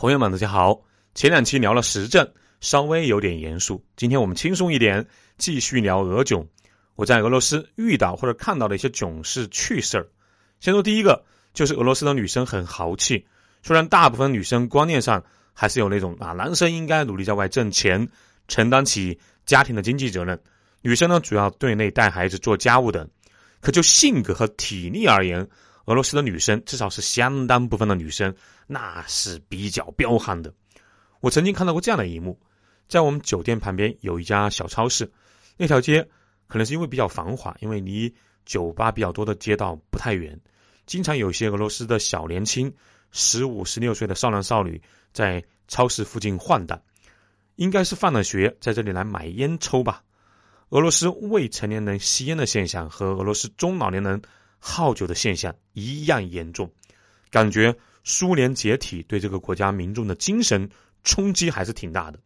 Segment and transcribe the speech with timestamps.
[0.00, 0.80] 朋友们，大家好。
[1.14, 2.26] 前两期聊了时政，
[2.62, 3.84] 稍微有点严肃。
[3.96, 6.48] 今天我们轻松一点，继续聊俄囧。
[6.96, 10.08] 我在俄罗斯遇到或者看到的一些囧事趣事儿。
[10.58, 11.22] 先说第一个，
[11.52, 13.26] 就是俄罗斯的女生很豪气。
[13.62, 15.22] 虽然大部分女生观念上
[15.52, 18.08] 还是有那种啊，男生应该努力在外挣钱，
[18.48, 20.40] 承担起家庭的经济责任，
[20.80, 23.06] 女生呢主要对内带孩子、做家务等。
[23.60, 25.46] 可就性格和体力而言，
[25.86, 28.34] 俄罗斯的女生，至少是相当部分的女生，
[28.66, 30.52] 那是比较彪悍的。
[31.20, 32.38] 我曾经看到过这样的一幕，
[32.88, 35.10] 在我们酒店旁边有一家小超市，
[35.56, 36.06] 那条街
[36.46, 40.38] 可能是因为比较繁华，因为离酒吧比较多的街道不太远，
[40.86, 42.72] 经常有些俄罗斯的小年轻，
[43.10, 44.80] 十五、十六岁的少男少女
[45.12, 46.80] 在超市附近晃荡，
[47.56, 50.02] 应该是放了学，在这里来买烟抽吧。
[50.68, 54.22] 俄罗斯未成年人吸烟的现象和俄罗斯中老年人。
[54.60, 56.70] 好酒的现象一样严重，
[57.30, 57.74] 感觉
[58.04, 60.68] 苏联解体对这个国家民众的精神
[61.02, 62.20] 冲击还是挺大的。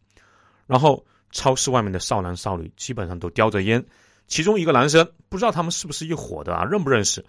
[0.66, 3.84] 然后超市外面的少男少女基本上都叼着烟，
[4.26, 7.24] 其中一个男生不知道他们是不是一伙的啊，认不认识？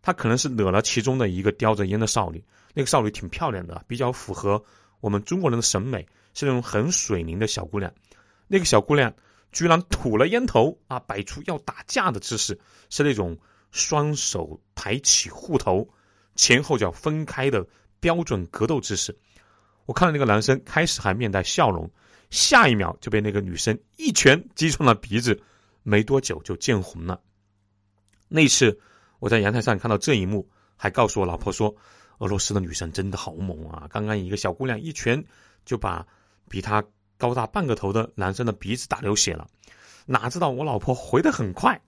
[0.00, 4.62] 他可能是惹了其中的一个叼着烟的少女，那个少女挺漂亮的，比较符合
[5.00, 7.92] 我们中国人的审美，是那种很水灵的小姑娘。
[8.46, 9.12] 那个小姑娘
[9.50, 12.56] 居然吐了烟头啊，摆出要打架的姿势，
[12.88, 13.36] 是那种。
[13.74, 15.88] 双手抬起护头，
[16.36, 17.66] 前后脚分开的
[17.98, 19.18] 标准格斗姿势。
[19.84, 21.90] 我看到那个男生开始还面带笑容，
[22.30, 25.42] 下一秒就被那个女生一拳击穿了鼻子，
[25.82, 27.20] 没多久就见红了。
[28.28, 28.78] 那次
[29.18, 31.74] 我在阳台上看到这一幕，还告诉我老婆说
[32.18, 33.88] ：“俄罗斯的女生真的好猛啊！
[33.90, 35.22] 刚刚一个小姑娘一拳
[35.64, 36.06] 就把
[36.48, 36.80] 比她
[37.18, 39.48] 高大半个头的男生的鼻子打流血了。”
[40.06, 41.80] 哪知道我老婆回得很快，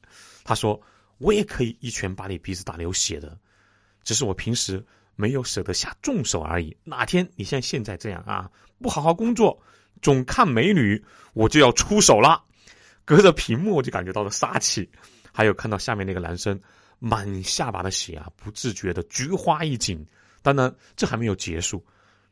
[0.42, 0.82] 她说。
[1.18, 3.38] 我也可以一拳把你鼻子打流血的，
[4.04, 6.76] 只是我平时没有舍得下重手而已。
[6.84, 8.50] 哪天你像现在这样啊，
[8.80, 9.58] 不好好工作，
[10.02, 12.42] 总看美女，我就要出手了。
[13.04, 14.90] 隔着屏幕我就感觉到了杀气，
[15.32, 16.60] 还有看到下面那个男生
[16.98, 20.04] 满下巴的血啊，不自觉的菊花一紧。
[20.42, 21.84] 当然，这还没有结束。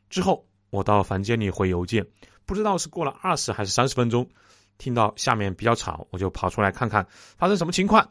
[0.09, 2.05] 之后我到房间里回邮件，
[2.45, 4.29] 不知道是过了二十还是三十分钟，
[4.77, 8.07] 听到下面比较吵，我就跑出来看看发生什么情况。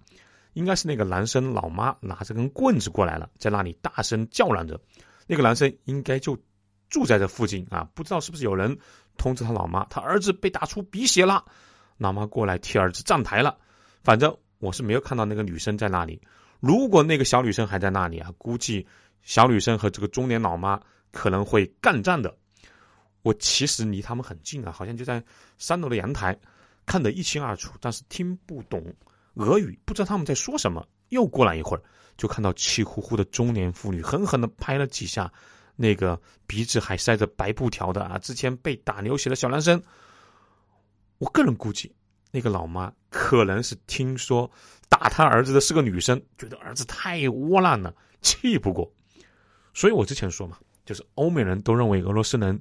[0.54, 4.80] 应该是那个男生老妈拿着根棍子过来了，在那里大声叫嚷着。
[5.26, 6.36] 那个男生应该就
[6.88, 8.76] 住在这附近啊，不知道是不是有人
[9.16, 11.44] 通知他老妈，他儿子被打出鼻血了。
[11.98, 13.56] 老妈过来替儿子站台了。
[14.02, 16.20] 反正我是没有看到那个女生在那里。
[16.60, 18.86] 如果那个小女生还在那里啊，估计
[19.22, 22.36] 小女生和这个中年老妈可能会干仗的。
[23.22, 25.22] 我其实离他们很近啊，好像就在
[25.56, 26.38] 三楼的阳台，
[26.84, 28.94] 看得一清二楚，但是听不懂。
[29.34, 30.86] 俄语不知道他们在说什么。
[31.10, 31.82] 又过了一会儿，
[32.16, 35.32] 就看到气呼呼的中年妇女狠狠的拍了几下
[35.76, 39.80] 那个鼻子还塞着白布条的啊，之前被打流血的小男生。
[41.18, 41.94] 我个人估计，
[42.32, 44.50] 那个老妈可能是听说
[44.88, 48.90] 打他儿子的是个女生，觉得儿子太窝囊了，气不过。
[49.72, 52.60] 所以我之前说嘛，就是欧美人都认为俄罗斯人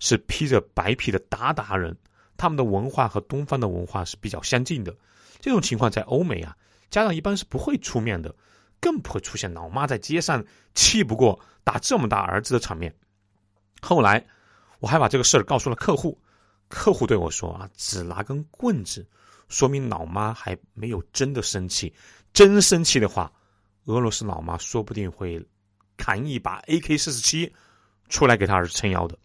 [0.00, 1.96] 是披着白皮的鞑靼人，
[2.36, 4.94] 他们的文化和东方的文化是比较相近的。
[5.44, 6.56] 这种情况在欧美啊，
[6.88, 8.34] 家长一般是不会出面的，
[8.80, 10.42] 更不会出现老妈在街上
[10.74, 12.90] 气不过打这么大儿子的场面。
[13.82, 14.26] 后来
[14.78, 16.18] 我还把这个事儿告诉了客户，
[16.68, 19.06] 客户对我说啊，只拿根棍子，
[19.50, 21.92] 说明老妈还没有真的生气。
[22.32, 23.30] 真生气的话，
[23.84, 25.46] 俄罗斯老妈说不定会
[25.98, 27.52] 砍一把 AK 四十七
[28.08, 29.18] 出来给他儿子撑腰的。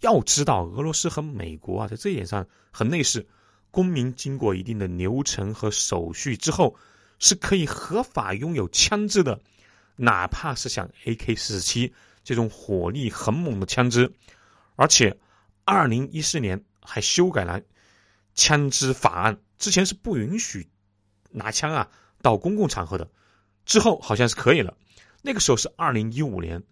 [0.00, 3.28] 要知道，俄罗斯和美国啊，在这一点上很类似。
[3.70, 6.76] 公民经过一定的流程和手续之后，
[7.18, 9.40] 是可以合法拥有枪支的，
[9.96, 11.92] 哪怕是像 AK 四十七
[12.24, 14.12] 这种火力很猛的枪支。
[14.76, 15.18] 而且，
[15.64, 17.60] 二零一四年还修改了
[18.34, 20.68] 枪支法案，之前是不允许
[21.30, 21.88] 拿枪啊
[22.22, 23.10] 到公共场合的，
[23.66, 24.76] 之后好像是可以了。
[25.20, 26.62] 那个时候是二零一五年，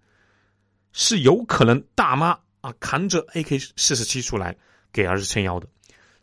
[0.93, 4.57] 是有可能大妈啊扛着 AK 四十七出来
[4.93, 5.69] 给儿子撑腰的。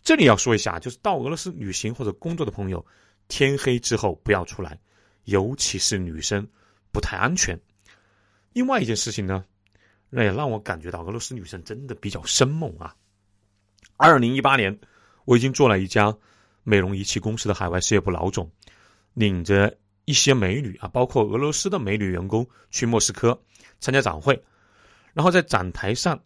[0.03, 2.85] 这里要说一下，就是到俄罗斯旅行或者工作的朋友，
[3.29, 4.77] 天黑之后不要出来，
[5.23, 6.45] 尤其是女生，
[6.91, 7.57] 不太安全。
[8.51, 9.45] 另外一件事情呢，
[10.09, 12.93] 那也让我感觉到俄罗斯女生真的比较生猛啊。
[13.95, 14.77] 二零一八年，
[15.23, 16.13] 我已经做了一家
[16.63, 18.51] 美容仪器公司的海外事业部老总，
[19.13, 23.41] 领着一些美女啊，包括俄罗斯的美女员工去莫斯科
[23.79, 24.43] 参加展会，
[25.13, 26.21] 然后在展台上，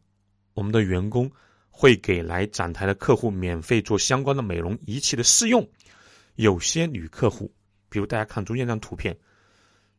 [0.56, 1.32] 我们的员工。
[1.80, 5.64] 会给来展台的客户免费做相关的美容仪器的试用。
[6.34, 7.54] 有些女客户，
[7.88, 9.16] 比如大家看中间这张图片，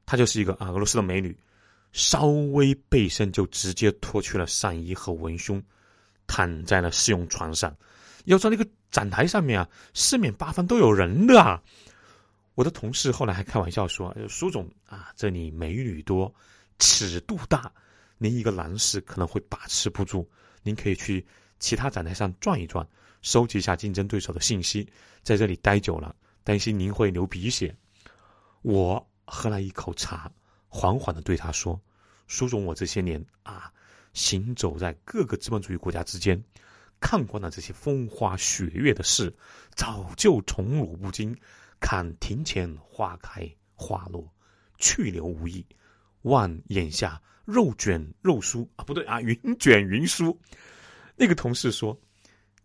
[0.04, 1.38] 她就是一个啊俄罗斯的美女，
[1.92, 5.62] 稍微背身就直接脱去了上衣和文胸，
[6.26, 7.72] 躺在了试用床上。
[8.24, 11.62] 要知道那个展台上面啊，四面八方都有人的啊。
[12.56, 16.34] 我的同事后来还开玩笑说：“苏总啊，这里美女多，
[16.80, 17.72] 尺度大，
[18.18, 20.28] 您一个男士可能会把持不住。
[20.64, 21.24] 您可以去
[21.58, 22.86] 其他展台上转一转，
[23.22, 24.88] 收集一下竞争对手的信息。
[25.22, 26.14] 在这里待久了，
[26.44, 27.74] 担心您会流鼻血。”
[28.62, 30.30] 我喝了一口茶，
[30.68, 31.80] 缓缓的对他说
[32.26, 33.72] ：“苏总，我这些年啊，
[34.12, 36.42] 行走在各个资本主义国家之间，
[37.00, 39.34] 看惯了这些风花雪月的事，
[39.74, 41.36] 早就宠辱不惊。”
[41.80, 44.28] 看庭前花开花落，
[44.78, 45.64] 去留无意；
[46.22, 50.36] 望眼下肉卷肉酥啊，不对啊，云卷云舒。
[51.18, 51.98] 那个同事说：“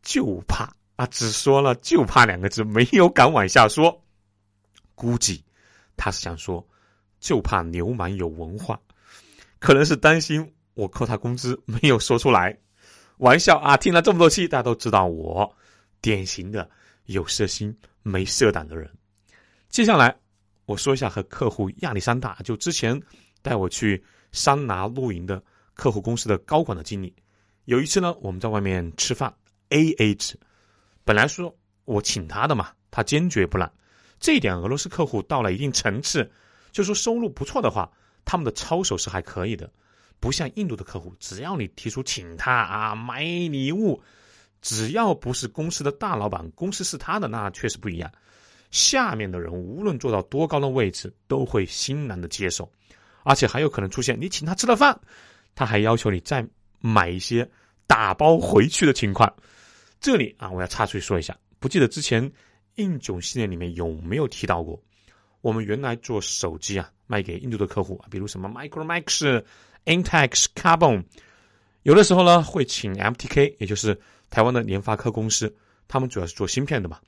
[0.04, 4.00] 就怕啊，只说了‘就怕’两个字，没有敢往下说。
[4.94, 5.44] 估计
[5.98, 6.64] 他是想说，
[7.20, 8.80] 就怕流氓有文化，
[9.58, 12.56] 可能是担心我扣他工资，没有说出来。
[13.18, 15.52] 玩笑啊，听了这么多期，大家都知道我
[16.00, 16.70] 典型的
[17.06, 18.88] 有色心没色胆的人。”
[19.70, 20.16] 接下来，
[20.66, 23.02] 我说一下和客户亚历山大，就之前
[23.42, 27.12] 带我去桑拿露营的客户公司的高管的经历。
[27.66, 29.34] 有一次呢，我们在外面吃饭
[29.70, 30.38] ，A A 制，
[31.06, 31.56] 本来说
[31.86, 33.72] 我请他的嘛，他坚决不让。
[34.20, 36.30] 这一点，俄罗斯客户到了一定层次，
[36.72, 37.90] 就说收入不错的话，
[38.26, 39.72] 他们的操守是还可以的，
[40.20, 44.02] 不像印度的客户，只要你提出请他啊买礼物，
[44.62, 48.12] 只要不是公司的大老板，公司是他的，那确实不一样。
[48.72, 52.70] 下面的人无论做到多高的位置，都会欣然的接受，
[53.24, 55.00] 而且还有可能出现你请他吃了饭，
[55.54, 56.46] 他还要求你再
[56.86, 57.50] 买一些
[57.88, 59.34] 打包回去的情况。
[60.02, 62.30] 这里啊，我要插出去说一下，不记得之前
[62.76, 64.78] 应囧系列里面有没有提到过，
[65.40, 69.42] 我们原来做手机啊，卖给印度的客户，比如什么 Micromax、
[69.86, 71.06] Intex、Carbon，
[71.84, 73.98] 有的时候呢会请 MTK，也就是
[74.30, 75.56] 台湾的联发科公司，
[75.88, 77.00] 他们主要是做芯片的嘛。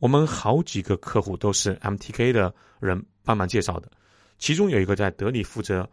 [0.00, 3.88] 我们好几个客户都是 MTK 的人帮忙介绍的，
[4.38, 5.88] 其中有一个在德里负责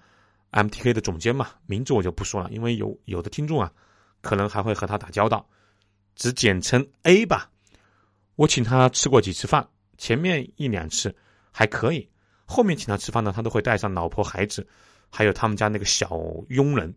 [0.56, 3.72] MTK 的总监嘛，名字我就不说了，因为有有的听众啊，
[4.22, 5.48] 可能还会和他打交道，
[6.16, 7.52] 只简称 A 吧。
[8.36, 9.68] 我请他吃过几次饭，
[9.98, 11.16] 前面一两次
[11.52, 12.10] 还可以，
[12.46, 14.68] 后面请他吃饭呢，他都会带上老婆孩子，
[15.12, 16.10] 还有他们家那个小
[16.50, 16.96] 佣人。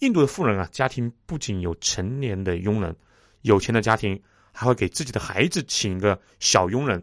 [0.00, 2.94] 印度的富人啊，家庭不仅有成年的佣人，
[3.40, 4.22] 有钱的家庭。
[4.54, 7.02] 还会给自己的孩子请一个小佣人，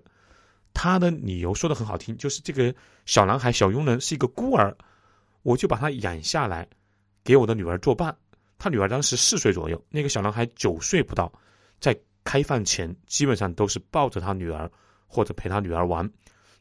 [0.71, 2.71] 他的理由说的很好听，就是这个
[3.07, 4.77] 小男孩小佣人是一个孤儿，
[5.43, 6.67] 我就把他养下来，
[7.23, 8.15] 给我的女儿作伴。
[8.57, 11.31] 他女儿当时四岁左右，那个小男孩九岁不到，
[11.79, 14.69] 在开饭前基本上都是抱着他女儿
[15.07, 16.11] 或者陪他女儿玩，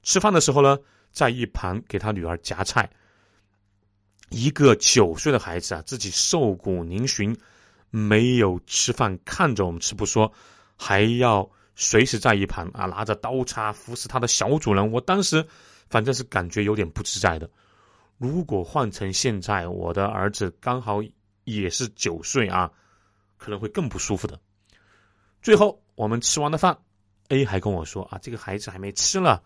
[0.03, 0.79] 吃饭的时候呢，
[1.11, 2.89] 在一旁给他女儿夹菜。
[4.31, 7.37] 一个九岁的孩子啊，自己瘦骨嶙峋，
[7.91, 10.33] 没有吃饭看着我们吃不说。
[10.77, 14.93] 还要随时在一旁啊，拿着刀叉服侍他的小主人。
[14.93, 15.45] 我当时
[15.91, 17.51] 反正是感觉有点不自在的。
[18.19, 21.00] 如果换成现在，我的儿子刚好
[21.44, 22.70] 也是九岁啊，
[23.37, 24.38] 可能会更不舒服的。
[25.41, 26.76] 最后我们吃完了饭
[27.29, 29.41] ，A 还跟我说啊，这个孩子还没吃呢，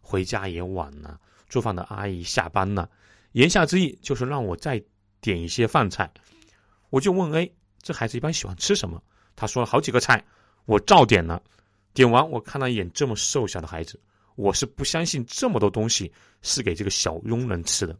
[0.00, 2.90] 回家也晚了，做饭的阿姨下班了。
[3.32, 4.82] 言下之意就是让我再
[5.22, 6.12] 点一些饭菜。
[6.90, 7.50] 我就问 A，
[7.80, 9.02] 这孩子一般喜欢吃什么？
[9.34, 10.22] 他说了好几个菜。
[10.66, 11.42] 我照点了，
[11.94, 13.98] 点完我看了一眼这么瘦小的孩子，
[14.36, 16.12] 我是不相信这么多东西
[16.42, 17.98] 是给这个小佣人吃的。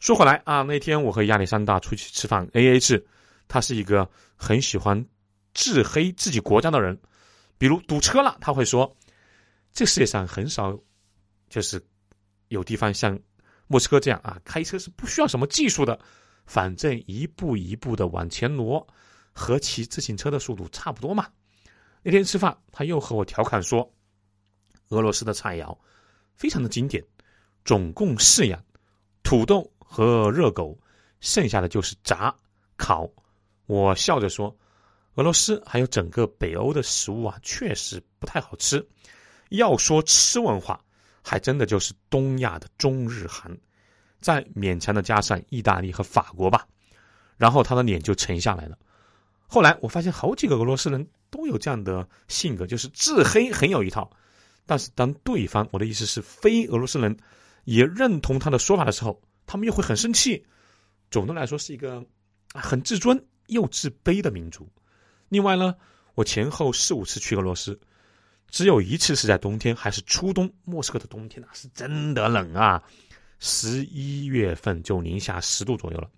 [0.00, 3.06] 说回来啊，那天我和亚历山大出去吃饭，A A 制，
[3.46, 5.04] 他是一个很喜欢
[5.52, 6.98] 自黑自己国家的人，
[7.58, 8.96] 比如堵车了，他会说，
[9.74, 10.74] 这世界上很少，
[11.50, 11.80] 就是
[12.48, 13.18] 有地方像
[13.66, 16.00] 莫斯科这样啊，开车是不需要什么技术的，
[16.46, 18.84] 反正一步一步的往前挪，
[19.32, 21.28] 和骑自行车的速度差不多嘛。
[22.02, 23.92] 那天吃饭，他又和我调侃说
[24.88, 25.76] ：“俄罗斯的菜肴
[26.34, 27.04] 非常的经典，
[27.66, 28.64] 总共四样：
[29.22, 30.78] 土豆和热狗，
[31.18, 32.32] 剩下的就是炸、
[32.76, 33.10] 烤。”
[33.66, 34.56] 我笑着说
[35.16, 38.86] ：“俄罗斯还有整个北欧的食物啊，确实不太好吃。
[39.48, 40.80] 要说吃文化，
[41.22, 43.50] 还真的就是东亚的中日韩，
[44.20, 46.64] 再勉强的加上意大利和法国吧。”
[47.36, 48.78] 然后他的脸就沉下来了。
[49.48, 51.06] 后来我发现好几个俄罗斯人。
[51.32, 54.10] 都有这样的性格，就是自黑很有一套，
[54.66, 57.16] 但是当对方，我的意思是非俄罗斯人，
[57.66, 60.46] 也认同他的说法的时候，他们又会很生气。
[61.10, 62.00] 总的来说，是一个
[62.54, 64.64] 很自尊又自卑的民族。
[65.28, 65.74] 另外呢，
[66.14, 67.76] 我前后四五次去俄罗斯，
[68.48, 70.48] 只有一次是在冬天，还是初冬。
[70.64, 72.80] 莫斯科的冬天啊，是真的冷啊，
[73.40, 76.08] 十一月份就零下十度左右了。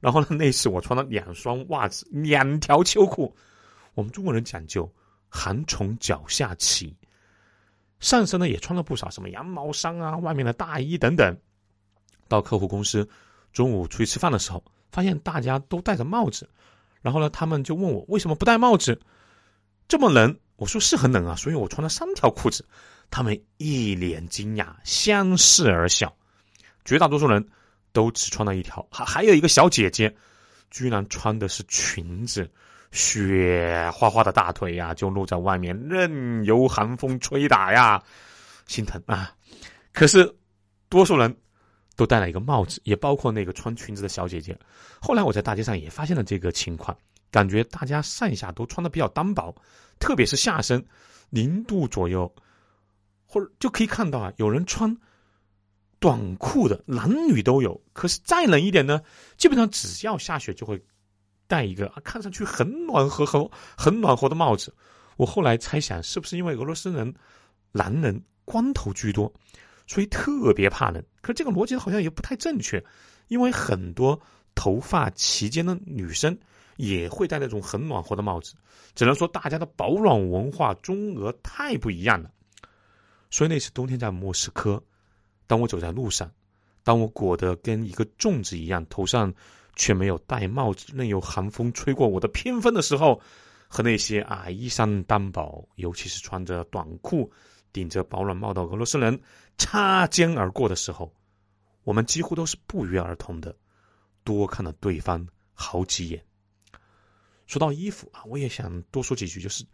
[0.00, 3.32] 然后呢， 那次我穿了两双袜子，两条秋裤。
[3.94, 4.92] 我们中国人讲究
[5.28, 6.96] 寒从脚下起，
[8.00, 11.38] 上身呢也穿了不少什么羊毛衫啊，外面的大衣等等。
[12.32, 13.06] 到客户公司，
[13.52, 16.48] 中午出去吃饭的时候，发现大家都戴着帽子，
[17.02, 18.98] 然后呢，他们就问我为什么不戴帽子？
[19.86, 20.34] 这么冷？
[20.56, 22.64] 我说是很冷啊，所以我穿了三条裤子。
[23.10, 26.10] 他们一脸惊讶，相视而笑。
[26.84, 27.46] 绝大多数人
[27.92, 30.14] 都只穿了一条，还还有一个小姐姐，
[30.70, 32.50] 居然穿的是裙子。
[32.92, 38.02] 雪花花的大腿呀，就露在外面，任由寒风吹打呀，
[38.66, 39.34] 心疼啊！
[39.92, 40.30] 可是，
[40.90, 41.34] 多数人
[41.96, 44.58] 都戴了一个帽子，也包括那个穿裙子的小姐姐。
[45.00, 46.96] 后来我在大街上也发现了这个情况，
[47.30, 49.54] 感觉大家上下都穿的比较单薄，
[49.98, 50.84] 特别是下身，
[51.30, 52.32] 零度左右，
[53.26, 54.96] 或者就可以看到啊，有人穿
[55.98, 57.80] 短裤的，男女都有。
[57.92, 59.00] 可是再冷一点呢，
[59.36, 60.82] 基本上只要下雪就会。
[61.48, 63.46] 戴一个啊，看上去很暖和、很
[63.76, 64.74] 很暖和的帽子。
[65.18, 67.14] 我后来猜想，是不是因为俄罗斯人
[67.72, 69.30] 男人光头居多，
[69.92, 71.04] 所以特别怕冷？
[71.20, 72.82] 可这个逻辑好像也不太正确，
[73.28, 74.18] 因为很多
[74.54, 76.34] 头发齐肩的女生
[76.76, 78.54] 也会戴那种很暖和的帽子。
[78.94, 82.30] 只能说大家的保暖文化中俄太不一样了。
[83.30, 84.82] 所以那次冬天在莫斯科，
[85.46, 86.32] 当我走在路上，
[86.82, 89.30] 当我裹得跟一个粽子一样，头上。
[89.74, 93.18] 却没有戴帽子，任由寒风吹过我的偏分的时候，
[93.68, 97.32] 和那些啊衣衫单薄，尤其是穿着短裤、
[97.72, 99.20] 顶着保暖帽的俄罗斯人
[99.56, 101.12] 擦肩而过的时候，
[101.84, 103.56] 我们几乎都是不约而同的
[104.24, 106.24] 多看了对方好几眼。
[107.46, 109.64] 说到衣服啊，我也想多说几句，就是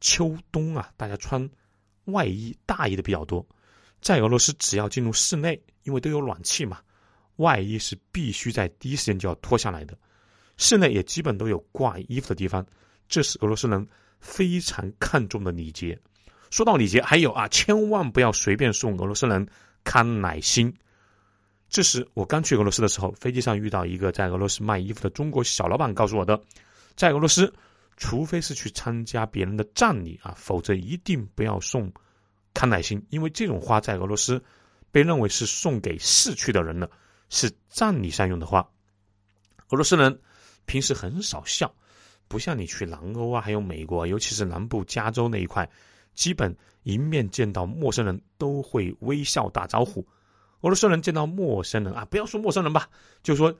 [0.00, 1.48] 秋冬啊，大家穿
[2.06, 3.46] 外衣、大衣的比较多，
[4.00, 6.80] 在俄罗斯只要进入室内，因为都有暖气嘛。
[7.36, 9.98] 外衣是必须在第一时间就要脱下来的，
[10.56, 12.64] 室内也基本都有挂衣服的地方，
[13.08, 13.88] 这是俄罗斯人
[14.20, 15.98] 非常看重的礼节。
[16.54, 19.44] 说到礼节，还有啊，千万不要随便送俄罗斯人
[19.82, 20.72] 康乃馨。
[21.68, 26.40] 这是我刚去俄罗斯的时候，飞机上遇到一个在俄罗斯卖衣服的中国小老板告诉我的，
[26.94, 27.52] 在俄罗斯，
[27.96, 31.92] 除非是去参加别人的葬礼啊，否则一定不要送
[32.52, 34.40] 康乃馨，因为这种花在俄罗斯
[34.92, 36.88] 被认为是送给逝去的人的。
[37.30, 38.60] 是葬礼上用的花。
[39.70, 40.20] 俄罗斯人
[40.66, 41.74] 平时很少笑，
[42.28, 45.68] 不像你去南欧啊，还有美国，尤其是南部加州那一块，
[46.14, 50.06] 基本迎面见到陌生人都会微笑打招呼。
[50.60, 52.88] 俄罗斯人见到陌生人啊，不要说陌生人吧，
[53.22, 53.54] 就说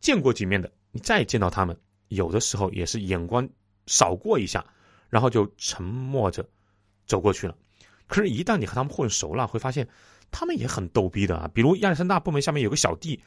[0.00, 1.76] 见过几面的，你再见到他们，
[2.08, 3.48] 有的时候也是眼光
[3.86, 4.64] 扫过一下，
[5.10, 6.46] 然后就沉默着
[7.06, 7.56] 走过去了。
[8.06, 9.88] 可是，一旦你和他们混熟了，会发现。
[10.32, 13.18] 他们也很逗逼的啊，比如亚历山大部门下面有个小弟，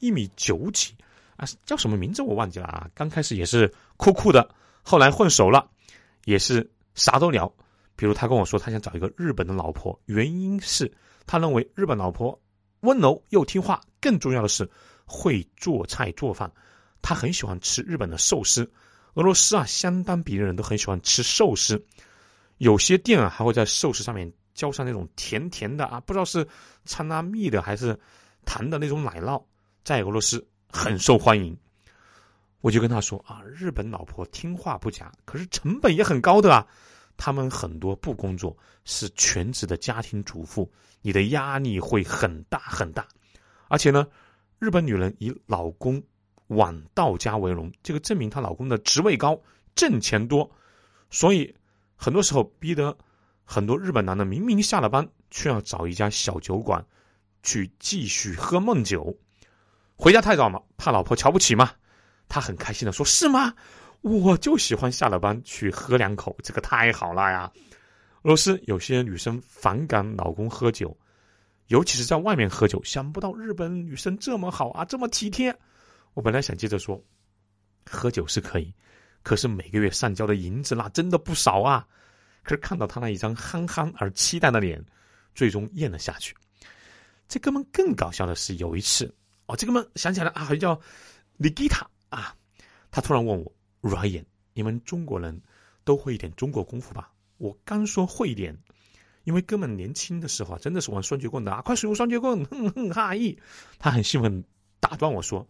[0.00, 0.92] 一米九几
[1.36, 2.90] 啊，叫什么名字我忘记了啊。
[2.96, 4.50] 刚开始也是酷酷的，
[4.82, 5.70] 后来混熟了，
[6.24, 7.50] 也是啥都聊。
[7.98, 10.90] 比如他跟我说，他想找一个日本的老婆，原因是
[11.26, 12.40] 他认为日本老婆
[12.80, 14.70] 温柔又听话，更重要的是
[15.04, 16.50] 会做菜做饭。
[17.02, 18.70] 他很喜欢吃日本的寿司，
[19.14, 21.84] 俄罗斯啊，相当比例人都很喜欢吃寿司，
[22.58, 24.32] 有些店啊还会在寿司上面。
[24.54, 26.44] 浇上那种甜甜的啊，不知道是
[26.84, 27.96] 掺了蜜的还是
[28.44, 29.40] 糖的那种奶酪，
[29.84, 31.56] 在俄罗斯很受欢迎。
[32.60, 36.66] 我就跟他说啊，日本老婆听话不假，可是成本也很高的啊。
[37.18, 38.56] 他们很多不工作，
[38.86, 40.72] 是全职的家庭主妇，
[41.02, 43.06] 你的压力会很大很大。
[43.68, 44.06] 而且呢，
[44.58, 46.02] 日本女人以老公
[46.46, 49.38] 晚到家为荣，这个证明她老公的职位高，
[49.74, 50.50] 挣钱多，
[51.10, 51.54] 所以
[51.96, 52.96] 很多时候逼得。
[53.50, 56.84] 很多日本男的明明下了班，却要找一家小酒馆
[57.42, 59.16] 去继续喝闷酒。
[59.96, 61.70] 回家太早嘛，怕老婆瞧不起嘛。
[62.28, 63.54] 他很开心的说：“是吗？
[64.00, 67.50] 我就喜欢下了班去喝两口，这个太好了呀。”
[68.22, 70.94] 俄罗斯有些女生反感老公喝酒，
[71.68, 72.82] 尤其是在外面喝酒。
[72.82, 75.56] 想不到日本女生这么好啊，这么体贴。
[76.14, 77.00] 我本来想接着说，
[77.88, 78.74] 喝酒是可以，
[79.22, 81.86] 可是每个月上交的银子那真的不少啊。
[82.42, 84.84] 可是看到他那一张憨憨而期待的脸，
[85.34, 86.34] 最终咽了下去。
[87.28, 89.14] 这哥们更搞笑的是，有一次，
[89.46, 90.80] 哦，这哥们想起来啊，好像叫
[91.36, 92.34] 李吉塔啊，
[92.90, 95.40] 他突然问我：“Ryan，你们中国人
[95.84, 98.56] 都会一点中国功夫吧？”我刚说会一点，
[99.24, 103.38] 因为哥们年轻的时候啊，真的是玩双截棍的啊，快使用双截棍， 哼哼哈咦！
[103.78, 104.44] 他很兴奋，
[104.80, 105.46] 打断我说：“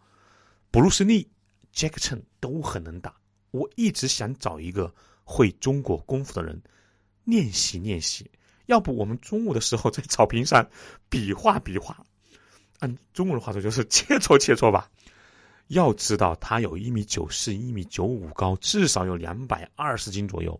[0.71, 1.27] 布鲁斯利、
[1.71, 3.15] 杰克逊都很能打，
[3.51, 4.93] 我一直想找一个
[5.23, 6.61] 会中国功夫的人。”
[7.25, 8.29] 练习练习，
[8.65, 10.67] 要不我们中午的时候在草坪上
[11.09, 12.03] 比划比划。
[12.79, 14.89] 按中国的话说就是切磋切磋吧。
[15.69, 20.59] 要知道他有一米九四、一米九五高，至少有两百二十斤左右。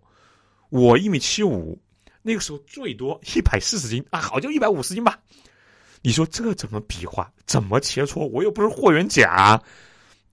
[0.69, 1.79] 我一米七五，
[2.21, 5.19] 那个时候最多一百四十斤啊，好就一百五十斤吧。
[6.03, 7.31] 你说这怎么比划？
[7.47, 8.27] 怎么切磋？
[8.27, 9.59] 我又不是霍元甲，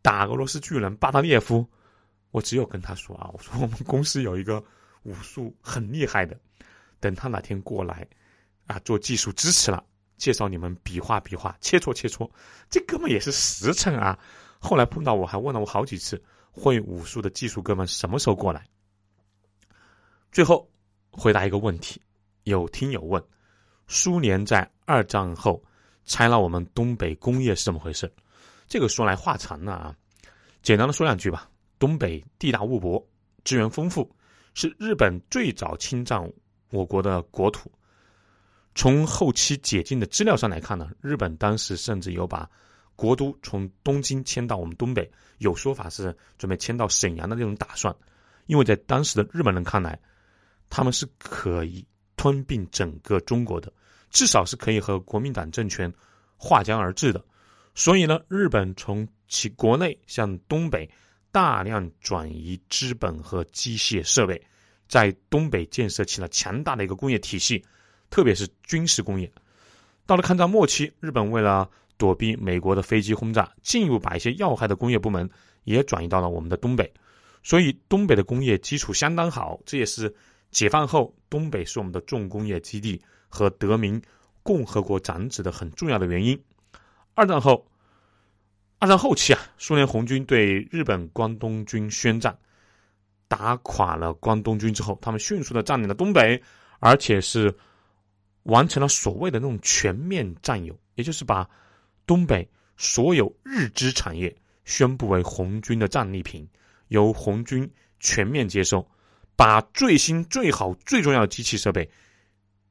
[0.03, 1.67] 打俄罗斯巨人巴达列夫。
[2.31, 4.63] 我只有跟他说啊，我说我们公司有一个
[5.05, 6.39] 武术很厉害的，
[7.01, 8.07] 等他哪天过来，
[8.67, 9.83] 啊，做技术支持了，
[10.19, 12.31] 介绍你们比划比划，切磋切磋。
[12.69, 14.19] 这哥们也是实诚啊。
[14.67, 16.21] 后来碰到我还问了我好几次，
[16.51, 18.67] 会武术的技术哥们什么时候过来？
[20.33, 20.69] 最后
[21.13, 22.03] 回答一个问题，
[22.43, 23.23] 有听友问：
[23.87, 25.63] 苏联在二战后
[26.05, 28.13] 拆了我们东北工业是怎么回事？
[28.67, 29.97] 这个说来话长了啊，
[30.63, 31.49] 简单的说两句吧。
[31.79, 33.07] 东北地大物博，
[33.45, 34.11] 资源丰富，
[34.55, 36.21] 是日本最早侵占
[36.71, 37.71] 我国的国土。
[38.75, 42.51] 从后期解禁的资料上来看呢，日本当时甚至有把
[42.97, 47.95] 国都从东京迁到我们东北，有说法是准备迁到沈阳的那种打算。
[48.47, 49.97] 因为在当时的日本人看来，
[50.69, 51.87] 他们是可以
[52.17, 53.73] 吞并整个中国的，
[54.11, 55.93] 至少是可以和国民党政权
[56.37, 57.25] 划江而治的。
[57.75, 60.91] 所以呢，日本从其国内向东北。
[61.33, 64.41] 大量转移资本和机械设备，
[64.89, 67.63] 在东北建设起了强大的一个工业体系，
[68.09, 69.31] 特别是军事工业。
[70.07, 75.29] 到了抗战末期，日本为了躲避美国的飞机轰炸，进一步把一些要害的工业部门
[75.65, 76.93] 也转移到了我们的东北，
[77.43, 79.61] 所以东北的工业基础相当好。
[79.65, 80.15] 这也是
[80.51, 84.01] 解放后东北是我们的重工业基地和得名
[84.43, 86.41] 共和国长子的很重要的原因。
[87.15, 87.67] 二战后。
[88.79, 92.39] 二战后期啊，苏联红军对日本关东军宣战，
[93.27, 96.39] 打垮了关东军之后，他们迅速的占领了东北，
[96.79, 97.57] 而且是
[98.43, 101.49] 完成了所谓的那种全面占有，也就是把
[102.07, 104.35] 东北所有日资产业
[104.65, 106.49] 宣布为红军的战利品，
[106.89, 107.69] 由红军
[108.01, 108.89] 全面接收，
[109.35, 111.89] 把最新、最好、最重要的机器设备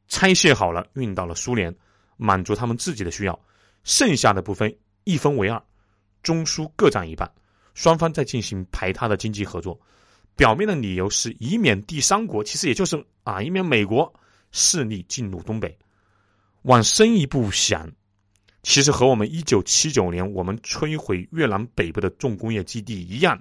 [0.08, 1.76] 拆卸好了，运到了苏联，
[2.17, 3.39] 满足他们自己的需要，
[3.84, 5.62] 剩下的部分一分为二。
[6.24, 7.32] 中苏各占一半，
[7.76, 9.80] 双方在进行排他的经济合作。
[10.36, 14.12] 表面的理由是以免第三国，其实也就是啊，以免美国
[14.52, 15.78] 势力进入东北。
[16.63, 17.91] 往深一步想，
[18.65, 23.39] 其实和我们一九七九年我们摧毁越南北部的重工业基地一样，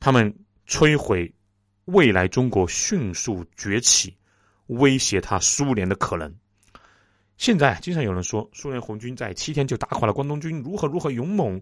[0.00, 0.34] 他们
[0.66, 1.30] 摧毁
[1.84, 4.16] 未来中国迅速崛起，
[4.68, 6.34] 威胁他苏联的可能。
[7.36, 11.60] 现在经常有人说，苏联红军在七天就打垮了关东军，如何如何勇猛。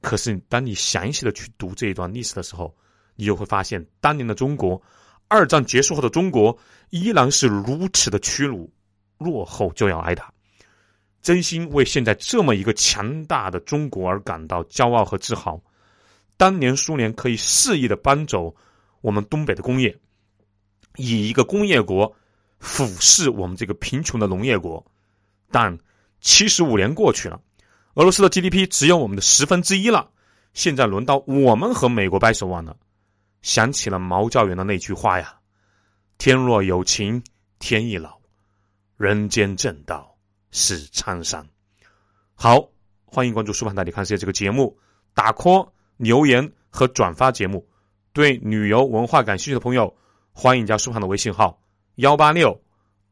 [0.00, 2.76] 可是，当你详细的去读这一段历史的时候，
[3.14, 4.82] 你就会发现，当年的中国，
[5.28, 8.68] 二战结束后的中国，依然是如此的屈辱、
[9.18, 10.32] 落后，就要挨打。
[11.22, 15.60] 真心为现在这么一个强大的中国而感到骄傲和自豪。
[16.36, 18.54] 当年苏联可以肆意的搬走
[19.02, 19.94] 我们东北的工业，
[20.96, 22.16] 以一个工业国
[22.58, 24.84] 俯视我们这个贫穷的农业国。
[25.50, 25.78] 但
[26.20, 27.40] 七十五年过去了，
[27.94, 30.10] 俄罗斯的 GDP 只有我们的十分之一了。
[30.54, 32.76] 现在轮到我们和美国掰手腕了。
[33.42, 35.38] 想起了毛教员的那句话呀
[36.18, 37.22] ：“天若有情
[37.58, 38.18] 天亦老，
[38.96, 40.09] 人间正道
[40.50, 41.46] 是沧桑。”
[42.34, 42.68] 好，
[43.04, 44.78] 欢迎关注《舒盘带你看世界》这个节目，
[45.14, 47.68] 打 call 留言和转发节目。
[48.12, 49.96] 对旅游文化感兴趣的朋友，
[50.32, 51.62] 欢迎加舒盘的微信号：
[51.96, 52.60] 幺八六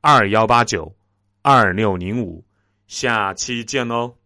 [0.00, 0.94] 二幺八九。
[1.40, 2.44] 二六零五，
[2.88, 4.17] 下期见喽。